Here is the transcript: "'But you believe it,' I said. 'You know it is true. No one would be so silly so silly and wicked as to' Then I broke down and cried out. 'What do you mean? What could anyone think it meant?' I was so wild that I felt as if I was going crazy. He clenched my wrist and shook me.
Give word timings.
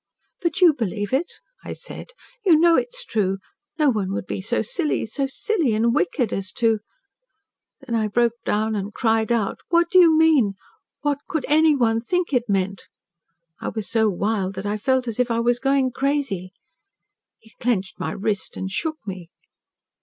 "'But 0.41 0.61
you 0.61 0.73
believe 0.73 1.13
it,' 1.13 1.33
I 1.63 1.73
said. 1.73 2.07
'You 2.43 2.57
know 2.59 2.75
it 2.75 2.87
is 2.91 3.05
true. 3.07 3.37
No 3.77 3.91
one 3.91 4.11
would 4.13 4.25
be 4.25 4.41
so 4.41 4.63
silly 4.63 5.05
so 5.05 5.27
silly 5.27 5.75
and 5.75 5.93
wicked 5.93 6.33
as 6.33 6.51
to' 6.53 6.79
Then 7.81 7.93
I 7.93 8.07
broke 8.07 8.33
down 8.43 8.73
and 8.75 8.95
cried 8.95 9.31
out. 9.31 9.59
'What 9.69 9.91
do 9.91 9.99
you 9.99 10.17
mean? 10.17 10.55
What 11.01 11.19
could 11.27 11.45
anyone 11.47 12.01
think 12.01 12.33
it 12.33 12.49
meant?' 12.49 12.87
I 13.59 13.69
was 13.69 13.87
so 13.91 14.09
wild 14.09 14.55
that 14.55 14.65
I 14.65 14.75
felt 14.75 15.07
as 15.07 15.19
if 15.19 15.29
I 15.29 15.39
was 15.39 15.59
going 15.59 15.91
crazy. 15.91 16.51
He 17.37 17.51
clenched 17.59 17.99
my 17.99 18.09
wrist 18.09 18.57
and 18.57 18.71
shook 18.71 18.97
me. 19.05 19.29